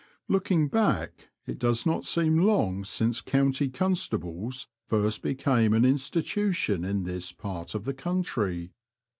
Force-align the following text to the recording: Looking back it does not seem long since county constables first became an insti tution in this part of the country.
Looking 0.27 0.67
back 0.67 1.29
it 1.45 1.59
does 1.59 1.85
not 1.85 2.05
seem 2.05 2.39
long 2.39 2.83
since 2.83 3.21
county 3.21 3.69
constables 3.69 4.67
first 4.87 5.21
became 5.21 5.75
an 5.75 5.83
insti 5.83 6.23
tution 6.23 6.83
in 6.83 7.03
this 7.03 7.31
part 7.31 7.75
of 7.75 7.83
the 7.85 7.93
country. 7.93 8.71